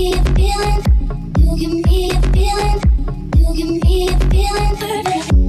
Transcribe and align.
You 0.00 0.14
give 1.58 1.72
me 1.84 2.10
a 2.10 2.22
feeling, 2.32 2.80
you 3.36 3.54
give 3.54 3.68
me 3.84 4.08
a 4.08 4.18
feeling 4.30 4.76
perfect. 4.78 5.39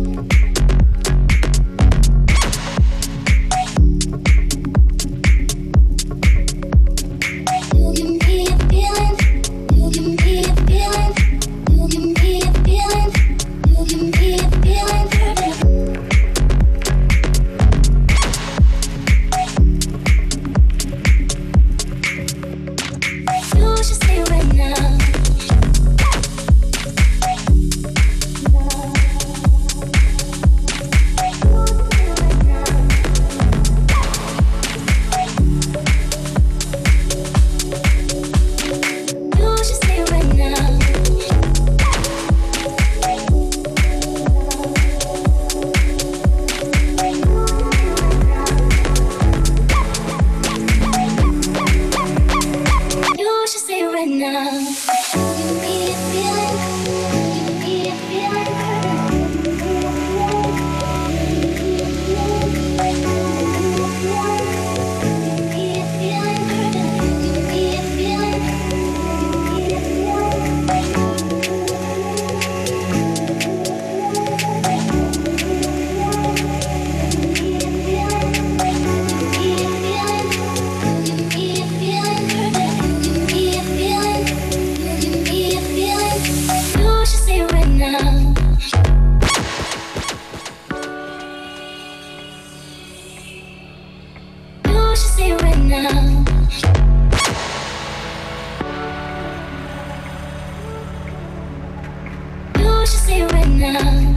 now 103.62 104.11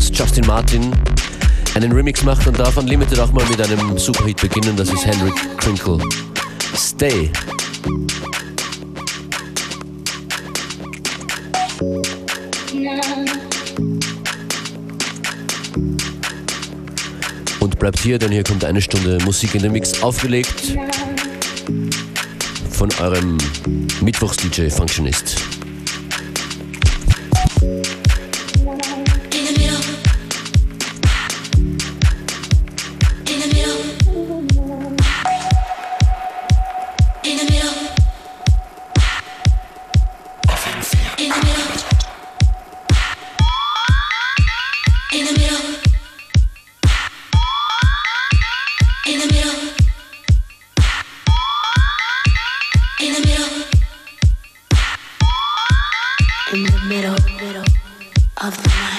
Tanzflächen-Sounds, 0.00 0.18
Justin 0.18 0.46
Martin, 0.46 0.92
einen 1.74 1.92
Remix 1.92 2.22
macht, 2.22 2.46
dann 2.46 2.54
darf 2.54 2.76
Unlimited 2.76 3.18
auch 3.20 3.32
mal 3.32 3.44
mit 3.46 3.60
einem 3.60 3.98
Superhit 3.98 4.40
beginnen, 4.40 4.76
das 4.76 4.90
ist 4.90 5.04
Henrik 5.04 5.34
Twinkle. 5.60 5.98
Stay. 6.74 7.30
Und 17.60 17.78
bleibt 17.78 17.98
hier, 18.00 18.18
denn 18.18 18.32
hier 18.32 18.44
kommt 18.44 18.64
eine 18.64 18.80
Stunde 18.80 19.18
Musik 19.24 19.54
in 19.54 19.62
den 19.62 19.72
Mix 19.72 20.02
aufgelegt 20.02 20.78
von 22.70 22.88
eurem 23.00 23.36
Mittwochs-DJ 24.00 24.70
Functionist. 24.70 25.39
middle, 56.90 57.14
of 58.42 58.62
the 58.62 58.68
night. 58.68 58.89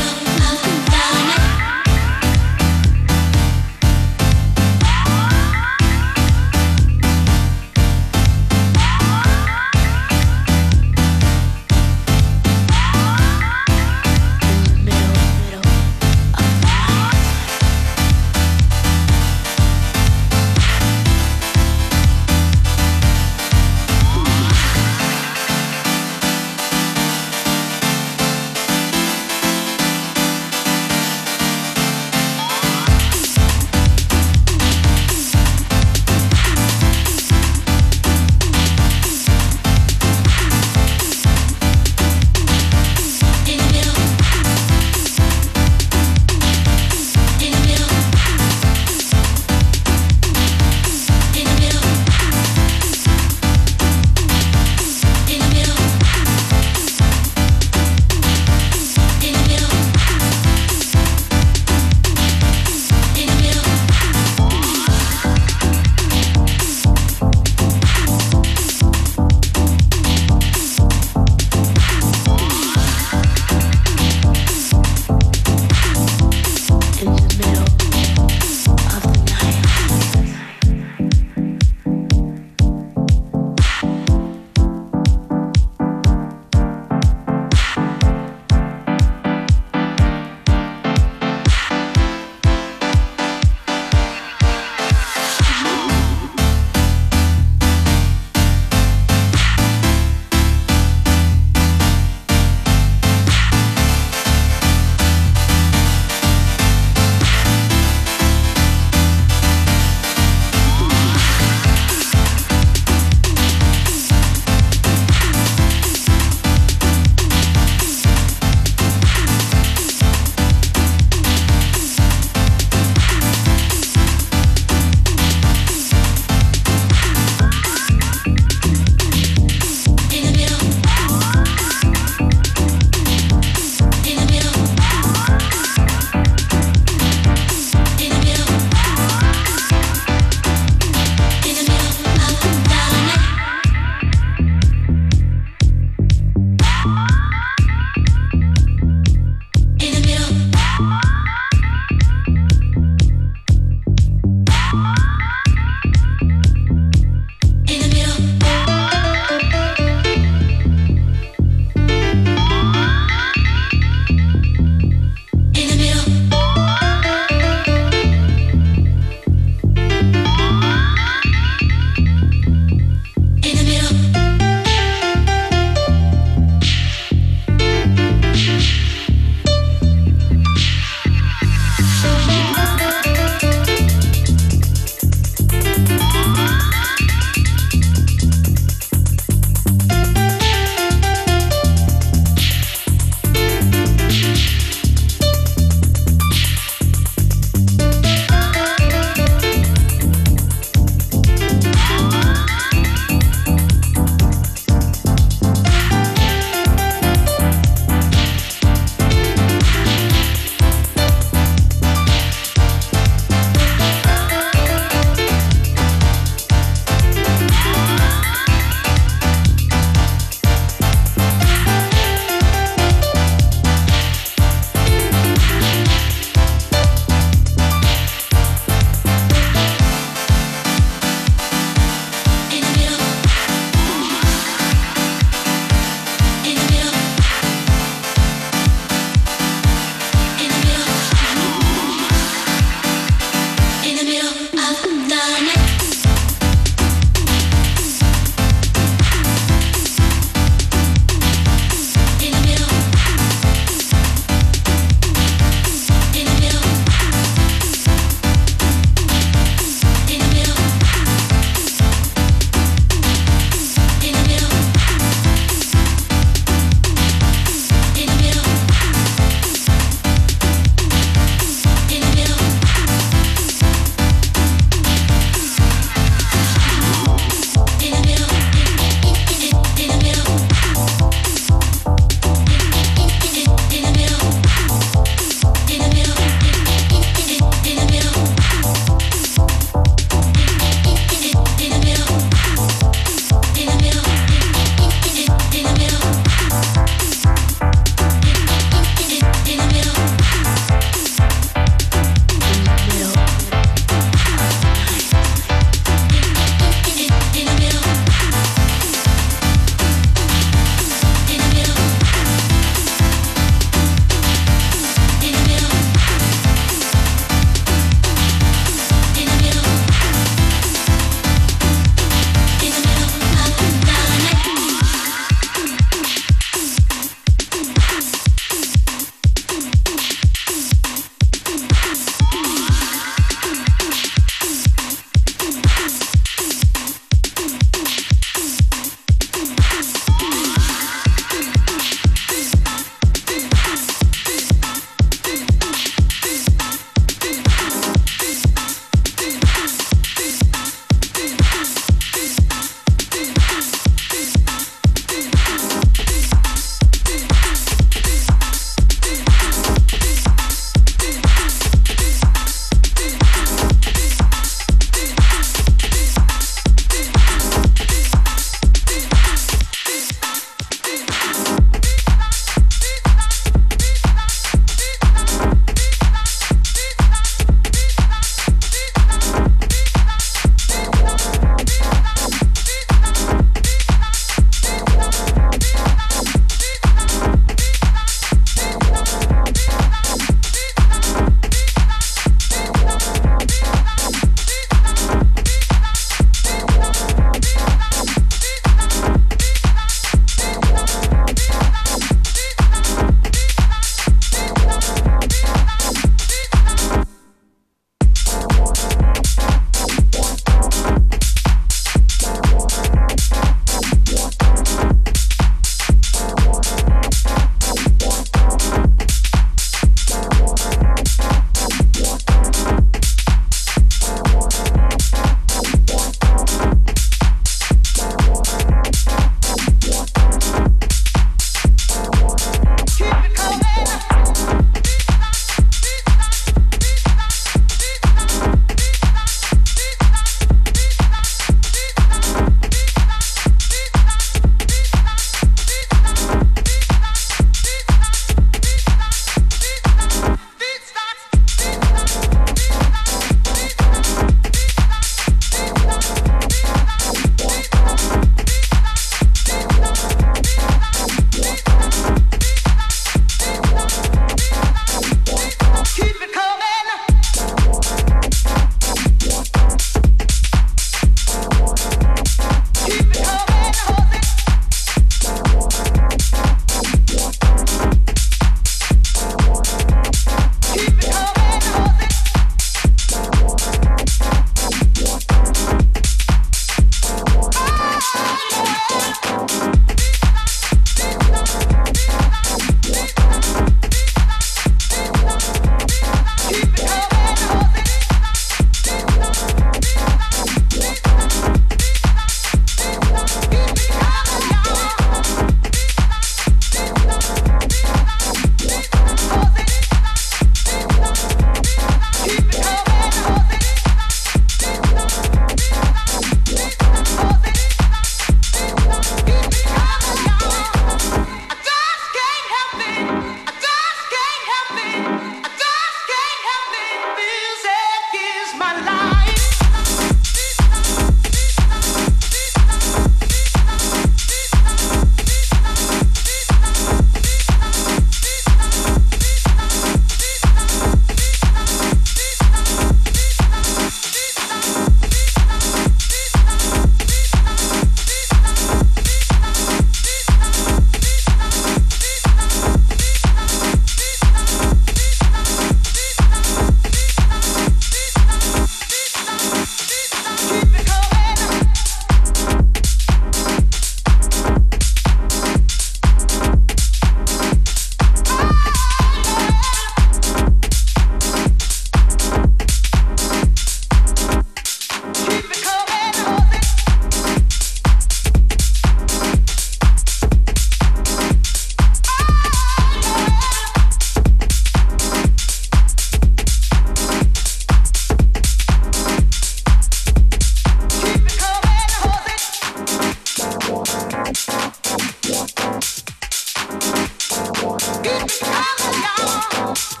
Bye. 599.61 600.00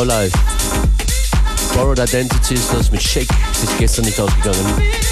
Music 0.00 0.06
life. 0.06 0.32
Borrowed 1.74 1.98
Identity 1.98 2.54
ist 2.54 2.72
das 2.72 2.90
mit 2.90 3.02
Shake, 3.02 3.28
ist 3.62 3.78
gestern 3.78 4.06
nicht 4.06 4.18
ausgegangen. 4.18 5.09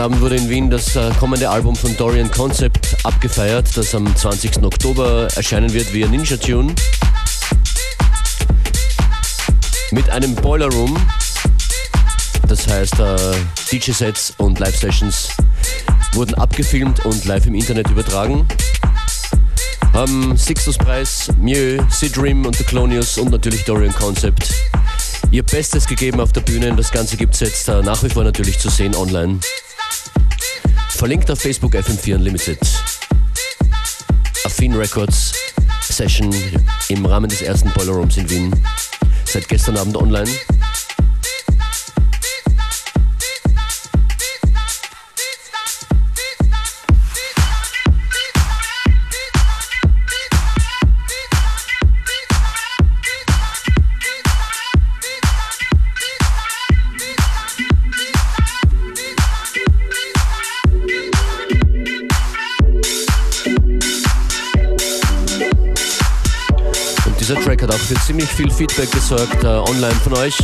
Abend 0.00 0.20
wurde 0.22 0.36
in 0.36 0.48
Wien 0.48 0.70
das 0.70 0.96
äh, 0.96 1.10
kommende 1.18 1.50
Album 1.50 1.76
von 1.76 1.94
Dorian 1.96 2.30
Concept 2.30 2.96
abgefeiert, 3.04 3.68
das 3.76 3.94
am 3.94 4.16
20. 4.16 4.62
Oktober 4.62 5.28
erscheinen 5.36 5.72
wird 5.72 5.92
via 5.92 6.08
Ninja 6.08 6.38
Tune. 6.38 6.74
Mit 9.90 10.08
einem 10.08 10.34
Boiler 10.34 10.68
Room, 10.68 10.96
das 12.48 12.66
heißt 12.66 12.98
äh, 12.98 13.16
DJ-Sets 13.70 14.34
und 14.38 14.58
Live-Sessions 14.58 15.28
wurden 16.14 16.34
abgefilmt 16.34 17.04
und 17.04 17.26
live 17.26 17.46
im 17.46 17.54
Internet 17.54 17.90
übertragen. 17.90 18.46
Haben 19.92 20.36
Sixtus 20.36 20.78
Preis, 20.78 21.28
Mieux, 21.38 21.82
Sid 21.90 22.16
und 22.16 22.56
The 22.56 22.64
Clonius 22.64 23.18
und 23.18 23.30
natürlich 23.30 23.64
Dorian 23.64 23.94
Concept 23.94 24.50
ihr 25.30 25.42
Bestes 25.42 25.86
gegeben 25.86 26.20
auf 26.20 26.32
der 26.32 26.40
Bühne. 26.40 26.74
Das 26.74 26.90
Ganze 26.90 27.16
gibt 27.16 27.34
es 27.34 27.40
jetzt 27.40 27.68
äh, 27.68 27.82
nach 27.82 28.02
wie 28.02 28.08
vor 28.08 28.24
natürlich 28.24 28.58
zu 28.58 28.68
sehen 28.68 28.94
online. 28.94 29.40
Verlinkt 31.00 31.30
auf 31.30 31.40
Facebook 31.40 31.74
FM4 31.74 32.16
Unlimited. 32.16 32.58
Affin 34.44 34.74
Records 34.74 35.32
Session 35.80 36.30
im 36.90 37.06
Rahmen 37.06 37.30
des 37.30 37.40
ersten 37.40 37.70
Boiler 37.70 37.92
Rooms 37.92 38.18
in 38.18 38.28
Wien. 38.28 38.54
Seit 39.24 39.48
gestern 39.48 39.78
Abend 39.78 39.96
online. 39.96 40.28
Viel 68.40 68.50
Feedback 68.50 68.90
gesorgt 68.92 69.44
äh, 69.44 69.46
online 69.46 69.94
von 70.02 70.14
euch. 70.14 70.38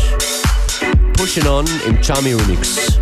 Pushing 1.15 1.47
On 1.47 1.65
im 1.87 2.03
Charmy 2.03 2.35
Remix. 2.35 2.99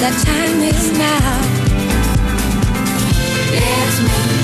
that 0.00 0.14
time 0.24 0.60
is 0.62 0.92
now. 0.96 1.58
Let's 3.50 4.00
make. 4.00 4.37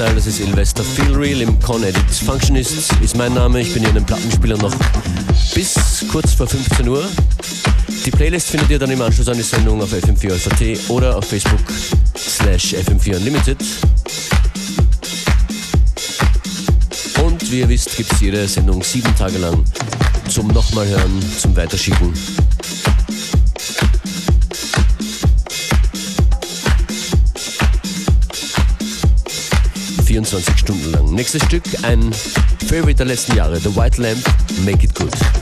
Für 0.00 0.06
Unlimited 0.06 0.06
Style, 0.06 0.14
das 0.14 0.26
ist 0.26 0.40
Investor 0.40 0.84
Feel 0.84 1.14
Real 1.14 1.40
im 1.42 1.58
Con-Edit. 1.60 2.10
Functionist 2.24 2.92
ist 3.02 3.16
mein 3.16 3.34
Name, 3.34 3.60
ich 3.60 3.72
bin 3.72 3.82
hier 3.82 3.90
in 3.90 3.96
einem 3.96 4.06
Plattenspieler 4.06 4.56
noch 4.56 4.74
bis 5.54 6.06
kurz 6.10 6.32
vor 6.32 6.46
15 6.46 6.88
Uhr. 6.88 7.06
Die 8.06 8.10
Playlist 8.10 8.48
findet 8.48 8.70
ihr 8.70 8.78
dann 8.78 8.90
im 8.90 9.02
Anschluss 9.02 9.28
an 9.28 9.36
die 9.36 9.42
Sendung 9.42 9.82
auf 9.82 9.92
fm4.at 9.92 10.90
oder 10.90 11.16
auf 11.16 11.26
Facebook 11.26 11.60
slash 12.16 12.74
fm4 12.74 13.16
Unlimited. 13.16 13.58
Und 17.22 17.50
wie 17.50 17.60
ihr 17.60 17.68
wisst, 17.68 17.96
gibt 17.96 18.12
es 18.12 18.20
jede 18.20 18.48
Sendung 18.48 18.82
sieben 18.82 19.14
Tage 19.16 19.38
lang 19.38 19.64
zum 20.28 20.46
nochmal 20.48 20.86
hören, 20.86 21.20
zum 21.38 21.54
Weiterschicken 21.56 22.14
24 30.10 30.58
Stunden 30.58 30.90
lang. 30.90 31.14
Nächstes 31.14 31.44
Stück, 31.44 31.62
ein 31.84 32.12
Favorite 32.66 32.96
der 32.96 33.06
letzten 33.06 33.36
Jahre, 33.36 33.60
The 33.60 33.76
White 33.76 34.02
Lamp, 34.02 34.18
Make 34.64 34.86
It 34.86 34.94
Good. 34.96 35.39